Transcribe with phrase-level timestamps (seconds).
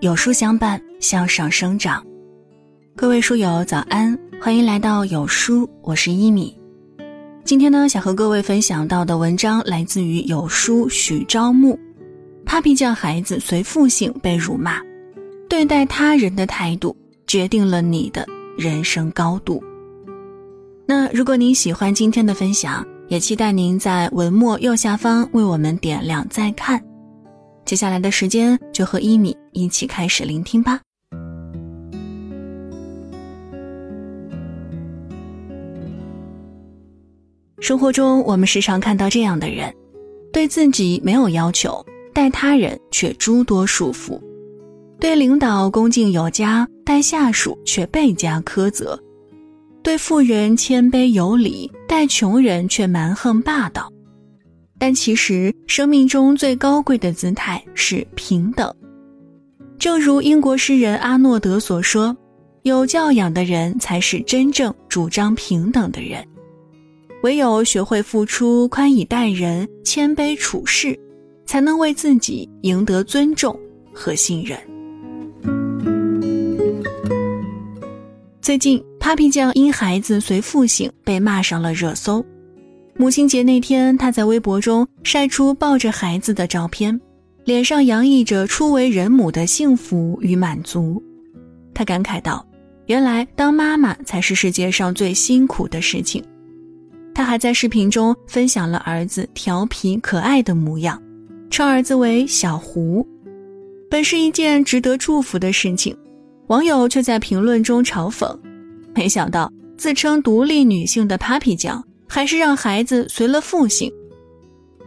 [0.00, 2.04] 有书相伴，向上生长。
[2.94, 6.54] 各位书友早安，欢迎来到有书，我是一米。
[7.44, 11.78] 今天呢，想和各位分享到的文章来自于有书许朝暮。
[12.44, 14.82] Papi 酱孩子随父姓被辱骂，
[15.48, 16.94] 对待他人的态度
[17.26, 18.26] 决定了你的
[18.58, 19.64] 人生高度。
[20.84, 26.78] 那如果您喜欢今天的分享，也期待您在文末右下方为我们点亮再看。
[27.66, 30.80] 接下来的时间，就和一米一起开始聆听吧。
[37.60, 39.74] 生活中，我们时常看到这样的人，
[40.32, 41.84] 对自己没有要求，
[42.14, 44.20] 待他人却诸多束缚；
[45.00, 48.96] 对领导恭敬有加，待下属却倍加苛责；
[49.82, 53.90] 对富人谦卑有礼，待穷人却蛮横霸道。
[54.78, 58.72] 但其实，生命中最高贵的姿态是平等。
[59.78, 62.16] 正如英国诗人阿诺德所说
[62.62, 66.22] ：“有教养的人才是真正主张平等的人。
[67.22, 70.98] 唯有学会付出、宽以待人、谦卑处事，
[71.46, 73.58] 才能为自己赢得尊重
[73.92, 74.58] 和信任。”
[78.42, 82.24] 最近，Papi 酱因孩子随父姓被骂上了热搜。
[82.98, 86.98] 母亲节那天，他在微博中晒出抱着孩子的照片，
[87.44, 91.02] 脸上洋溢着初为人母的幸福与满足。
[91.74, 92.44] 他感慨道
[92.86, 96.24] ：“原来当妈妈才是世界上最辛苦的事情。”
[97.14, 101.00] 他还在视频中分享了儿子调皮可爱的模样，
[101.50, 103.06] 称儿子为“小胡”，
[103.90, 105.94] 本是一件值得祝福的事情，
[106.46, 108.34] 网友却在评论中嘲讽
[108.96, 113.92] ：“没想到自称独立女性的 Papi 酱。”还是让孩子随了父姓，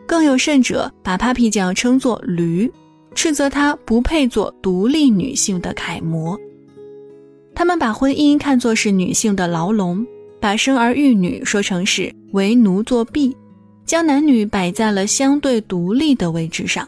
[0.08, 2.72] 更有甚者把 Papi 酱称作驴，
[3.14, 6.40] 斥责她不配做独立女性的楷模。
[7.53, 10.06] 他们把婚姻看作是女性的牢笼，
[10.40, 13.36] 把生儿育女说成是为奴作婢，
[13.86, 16.88] 将男女摆在了相对独立的位置上。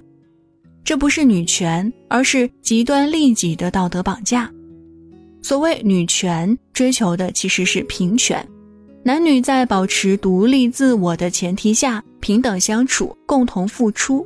[0.84, 4.50] 这不是女权，而是极端利己的道德绑架。
[5.42, 8.48] 所谓女权，追求的其实是平权。
[9.04, 14.26] 男女在保持独立自我的前提下平等相处，共同付出。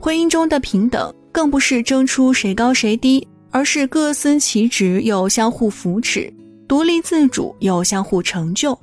[0.00, 6.32] 婚姻中的平等更不是争出谁高谁低，而是各司其职又相互扶持，
[6.66, 8.76] 独立自主又相互成就。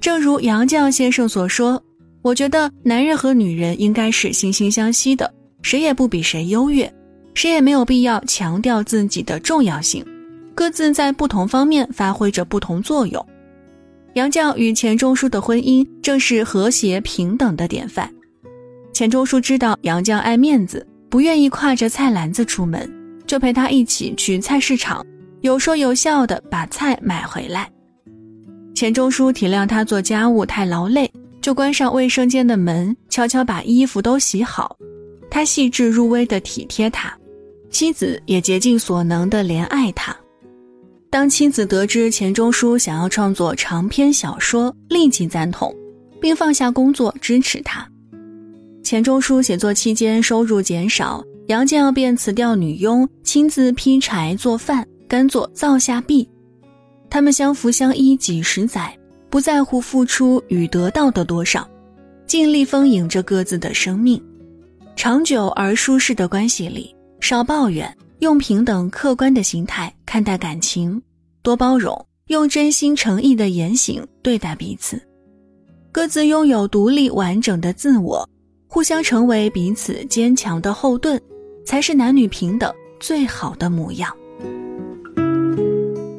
[0.00, 1.80] 正如杨绛先生所说
[2.20, 5.32] ：“我觉得男人和女人应该是惺惺相惜的，
[5.62, 6.92] 谁也不比谁优越，
[7.34, 10.04] 谁也没有必要强调自己的重要性，
[10.52, 13.24] 各自在不同方面发挥着不同作用。”
[14.16, 18.10] 杨绛与钱钟书的婚姻正是和谐平等的典范。
[18.90, 22.90] 钱钟书知道杨绛爱面子，不愿意挎着菜篮子出门，
[23.26, 25.04] 就陪她一起去菜市场，
[25.42, 27.70] 有说有笑的把菜买回来。
[28.74, 31.10] 钱钟书体谅他做家务太劳累，
[31.42, 34.74] 就关上卫生间的门，悄悄把衣服都洗好。
[35.30, 37.14] 他细致入微的体贴他，
[37.68, 40.16] 妻子也竭尽所能的怜爱他。
[41.08, 45.74] 当妻子得知钱钟书想要创作长篇小说，立即赞同，
[46.20, 47.88] 并放下工作支持他。
[48.82, 56.28] 钱钟书写作期间收入减少，杨绛便辞掉女佣，亲自劈柴做饭，甘做灶下婢。
[57.08, 58.96] 他们相扶相依几十载，
[59.30, 61.66] 不在乎付出与得到的多少，
[62.26, 64.22] 尽力丰盈着各自的生命。
[64.96, 67.96] 长久而舒适的关系里，少抱怨。
[68.20, 71.00] 用平等客观的心态看待感情，
[71.42, 75.00] 多包容，用真心诚意的言行对待彼此，
[75.92, 78.26] 各自拥有独立完整的自我，
[78.68, 81.20] 互相成为彼此坚强的后盾，
[81.64, 84.10] 才是男女平等最好的模样。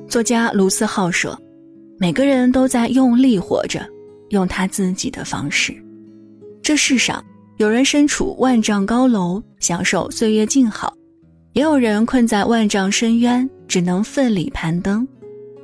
[0.07, 1.38] 作家卢思浩说
[2.00, 3.88] ：“每个人都在用力活着，
[4.30, 5.75] 用他自己的方式。
[6.62, 7.24] 这世上，
[7.57, 10.94] 有人身处万丈高楼，享受岁月静好。”
[11.57, 15.07] 也有人困在万丈深渊，只能奋力攀登。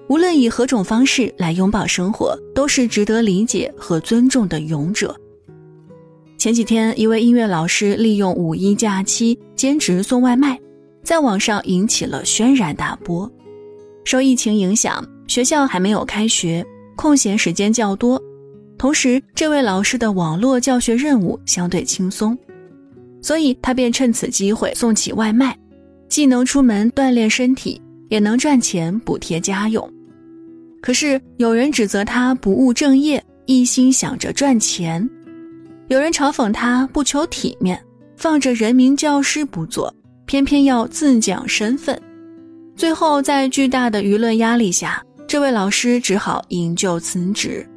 [0.10, 5.16] 无论以何种方式来拥抱生活，都是值得理解和尊重的勇者。
[6.36, 10.60] 前几天，一位音乐老师利用五一假期兼职送外卖，
[11.04, 13.32] 在网上引起了轩然大波。
[14.04, 16.66] 受疫情影响，学校还没有开学，
[16.96, 18.20] 空闲时间较多，
[18.80, 22.36] 同时这位老师的网络教学任务相对轻松，
[23.22, 25.56] 所以他便趁此机会送起外卖。
[26.14, 29.92] 既能出门锻炼身体，也能赚钱补贴家用。
[30.80, 35.04] 可是有人指责他不务正业，一心想着赚钱；
[35.88, 37.84] 有人嘲讽他不求体面，
[38.16, 39.92] 放着人民教师不做，
[40.28, 42.00] 偏偏要自降身份。
[42.76, 47.68] 最后，在巨大的舆论压力下，这位老师只好引咎辞职。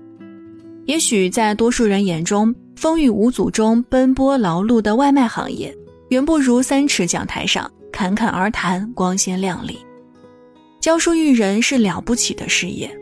[0.85, 5.75] 也许在多数人眼中，风雨无阻中奔波劳碌的外卖行业，
[6.11, 9.79] 远不如三尺讲台上侃侃而谈光鲜亮丽。
[10.83, 12.95] 教书育人是了不起的事业，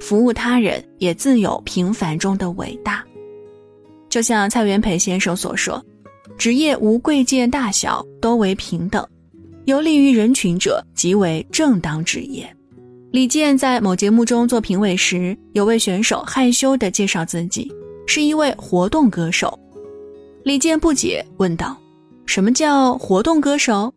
[0.00, 3.04] 服务他人也自有平凡中的伟大。
[4.08, 5.80] 就像蔡元培先生所说
[6.36, 9.06] ：“职业无贵贱大小，都为平等。
[9.66, 12.44] 有利于人群者，即为正当职业。”
[13.12, 17.72] 李健在某节目中做评委时，有位选手害羞地介绍自己
[18.04, 19.56] 是一位活动歌手。
[20.42, 21.80] 李健不解问道
[22.26, 23.94] ：“什么叫活动歌手？”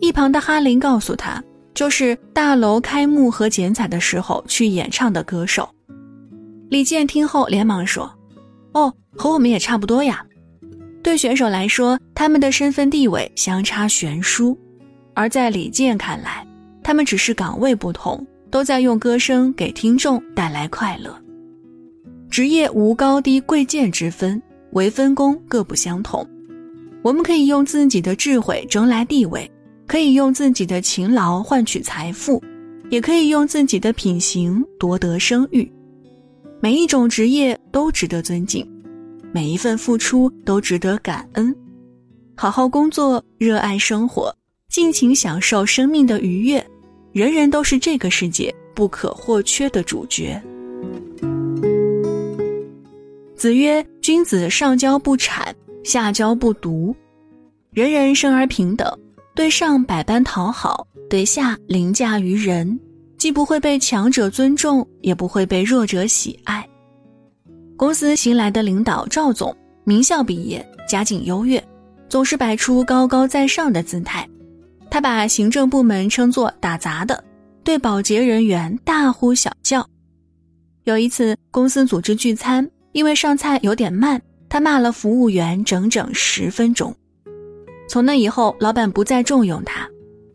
[0.00, 1.42] 一旁的哈林告诉他
[1.74, 5.68] ：“就是大楼开幕和剪彩的时候去演唱的歌手。”
[6.70, 8.10] 李健听后连忙说。
[8.72, 10.24] 哦，和我们也差不多呀。
[11.02, 14.56] 对选手来说，他们的身份地位相差悬殊；
[15.12, 16.46] 而在李健看来，
[16.80, 21.12] 他们只是岗位不同，都在用歌声给听众带来快乐。
[22.30, 26.24] 职业无高低贵贱之分，唯分工各不相同。
[27.02, 29.50] 我们可以用自己的智慧争来地位，
[29.90, 32.40] 可以用自己的勤劳换取财富，
[32.90, 35.68] 也可以用自己的品行夺得声誉。
[36.60, 38.64] 每一种职业都值得尊敬，
[39.32, 41.52] 每一份付出都值得感恩。
[42.36, 44.32] 好好工作，热爱生活，
[44.68, 46.64] 尽情享受生命的愉悦，
[47.10, 50.40] 人人都是这个世界不可或缺的主角。
[53.34, 55.52] 子曰：“君子上交不谄，
[55.82, 56.94] 下交不独。
[57.72, 58.88] 人人生而平等，
[59.40, 62.78] 对上百般讨好，对下凌驾于人。”
[63.16, 66.62] 既不会被强者尊重，也不会被弱者喜爱。
[67.74, 71.62] 公司新来的领导赵总，名校毕业，家境优越，
[72.06, 74.28] 总是摆出高高在上的姿态。
[74.90, 77.24] 他把行政部门称作打杂的，
[77.64, 79.88] 对保洁人员大呼小叫。
[80.84, 84.20] 有一次，公司组织聚餐，因为上菜有点慢，
[84.50, 86.94] 他骂了服务员整整十分钟。
[87.90, 89.84] 从那以后，老板不再重用他，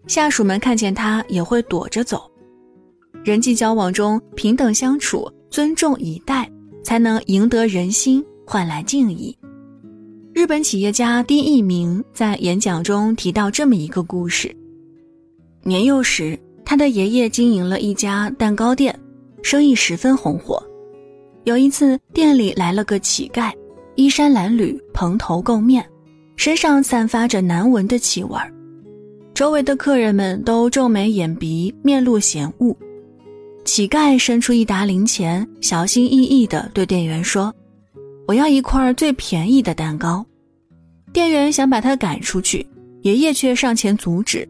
[0.07, 2.30] 下属们看见他也会躲着走。
[3.24, 6.52] 人际交往中，平等相处，尊重以待，
[6.84, 9.34] 才能赢得人心，换来敬意。
[10.34, 14.54] 日本企业家丁一鸣在演讲中提到这么一个故事：
[15.63, 18.94] 年幼时，他的爷爷经营了一家蛋糕店，
[19.42, 20.62] 生意十分红火。
[21.46, 23.54] 有一次，店里来了个乞丐，
[23.96, 25.88] 衣衫褴褛，蓬头垢面，
[26.36, 28.52] 身上散发着难闻的气味儿。
[29.34, 32.76] 周围的客人们都皱眉掩鼻，面露嫌恶。
[33.66, 37.54] 乞丐伸出一沓零钱，小心翼翼地对店员说
[38.28, 40.26] ：“我要一块最便宜的蛋糕。”
[41.12, 42.66] 店员想把他赶出去，
[43.02, 44.48] 爷爷却上前阻止。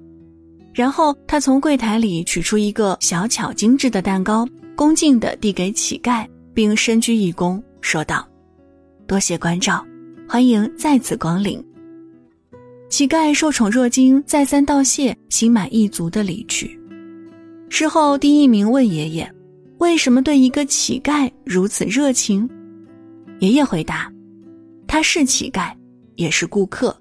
[0.73, 4.45] 然后他从柜台里取出一个小巧精致的蛋糕，
[4.75, 8.27] 恭敬地递给乞丐，并深鞠一躬，说道
[9.07, 9.85] ：“多谢关照，
[10.27, 11.63] 欢迎再次光临。”
[12.89, 16.79] 乞丐受宠若惊，再三道谢，心满意足地离去。
[17.69, 19.29] 事后，丁一鸣问爷爷
[19.79, 22.47] ：“为什么对一个乞丐如此热情？”
[23.39, 24.09] 爷爷回答
[24.87, 25.73] ：“他是乞丐，
[26.15, 26.95] 也是顾客。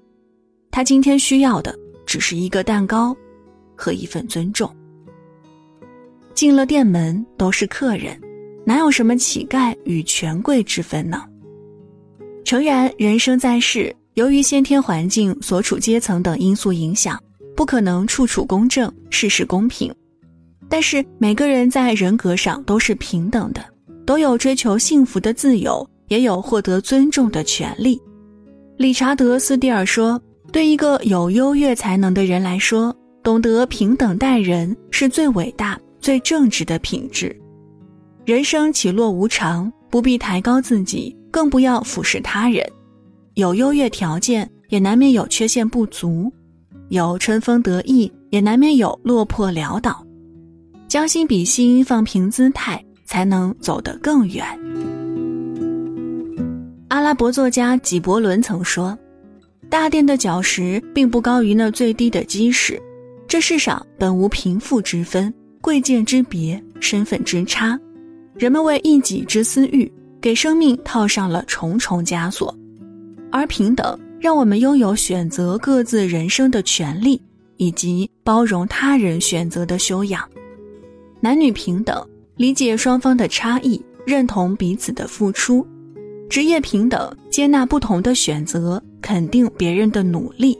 [0.71, 1.73] 他今天需要的
[2.05, 3.15] 只是一个蛋糕
[3.75, 4.69] 和一份尊重。
[6.33, 8.19] 进了店门都是客人，
[8.65, 11.23] 哪有什么乞丐与权贵之分呢？”
[12.43, 17.21] 诚然，人生在世，由于先天环境、所处阶层等因素影响，
[17.53, 19.93] 不可能处处公正，事事公平。
[20.69, 23.61] 但是每个人在人格上都是平等的，
[24.05, 28.01] 都有追求幸福的自由，也有获得尊重的权利。
[28.77, 30.19] 理查德·斯蒂尔说
[30.49, 37.37] ：“对一个有优越才能的人来说，懂得平等待人是最伟大、最正直的品质。
[38.23, 42.65] 人生起落无常，不必抬高自己，更不要俯视他人。
[43.35, 46.31] 有优越条件，也难免有缺陷不足；
[46.89, 50.05] 有春风得意，也难免有落魄潦倒。”
[50.87, 54.45] 将心比心，放平姿态，才能走得更远。
[56.87, 58.97] 阿拉伯作家纪伯伦曾说
[59.69, 62.81] ：“大殿的角石并不高于那最低的基石。
[63.27, 67.77] 这世上本无贫富之分、贵贱之别、身份之差，
[68.35, 72.55] 人们为一己之私欲，给生命套上了重重枷锁。
[73.35, 77.21] 而平等，让我们拥有选择各自人生的权利，
[77.57, 80.23] 以及包容他人选择的修养。”
[81.19, 82.01] 男女平等，
[82.37, 85.67] 理解双方的差异，认同彼此的付出；
[86.29, 90.57] 职业平等，接纳不同的选择，肯定别人的努力；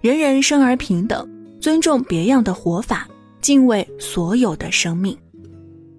[0.00, 1.24] 人人生而平等，
[1.60, 3.06] 尊重别样的活法，
[3.40, 5.16] 敬畏所有的生命。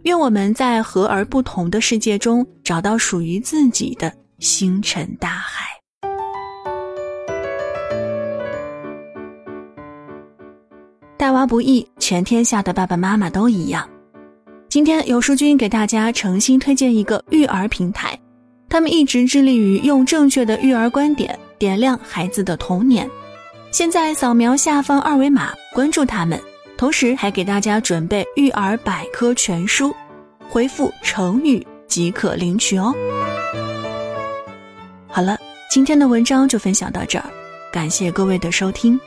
[0.04, 5.64] 愿我们在和而不同的世界中，找到属于自己的星辰大海。
[11.36, 13.88] 娃不易，全天下的爸爸妈妈都一样。
[14.70, 18.18] 今天有书君给大家诚心推荐一个育儿平台，
[18.70, 23.10] 他们一直致力于用正确的育儿观点点亮孩子的童年。
[23.70, 26.42] 现在扫描下方二维码关注他们，
[26.78, 29.94] 同时还给大家准备育儿百科全书，
[30.50, 32.96] 回复成语即可领取哦。
[35.08, 35.38] 好了，
[35.70, 37.26] 今天的文章就分享到这儿，
[37.74, 38.98] 感谢各位的收听。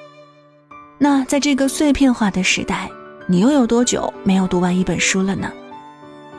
[1.00, 2.90] 那在这个碎片化的时代，
[3.26, 5.50] 你又有多久没有读完一本书了呢？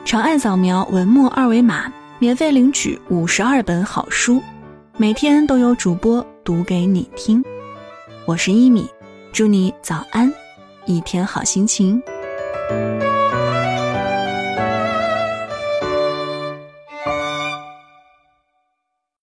[0.04, 4.42] 长按扫描文末二维码，免费领取五十二本好书，
[4.98, 7.42] 每天都有主播读给你听。
[8.26, 8.90] 我是一米，
[9.32, 10.32] 祝你早安，
[10.86, 12.02] 一天好心情。